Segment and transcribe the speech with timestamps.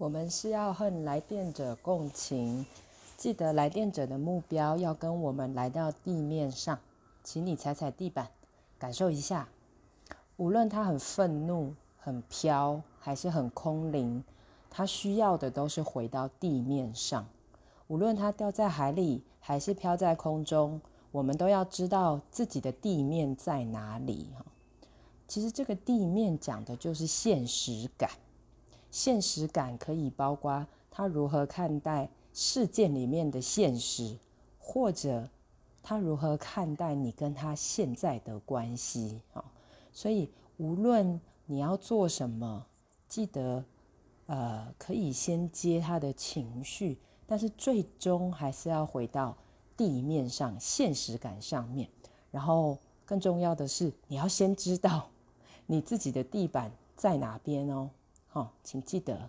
[0.00, 2.64] 我们是要和来电者共情，
[3.18, 6.78] 记得来电者的目标要跟我们来到地面上，
[7.22, 8.26] 请你踩踩地板，
[8.78, 9.46] 感受一下。
[10.38, 14.24] 无论他很愤怒、很飘，还是很空灵，
[14.70, 17.26] 他需要的都是回到地面上。
[17.88, 20.80] 无论他掉在海里，还是飘在空中，
[21.12, 24.28] 我们都要知道自己的地面在哪里。
[24.38, 24.46] 哈，
[25.28, 28.08] 其实这个地面讲的就是现实感。
[28.90, 34.16] 现实感可以包括他如何看待事件里面的现实，
[34.58, 35.28] 或者
[35.82, 39.44] 他如何看待你跟他现在的关系啊。
[39.92, 42.66] 所以无论你要做什么，
[43.08, 43.64] 记得
[44.26, 49.36] 呃可以先接他的情绪，但是最终还是要回到
[49.76, 51.88] 地面上现实感上面。
[52.30, 55.08] 然后更重要的是，你要先知道
[55.66, 57.90] 你自己的地板在哪边哦。
[58.30, 59.28] 好，请记得。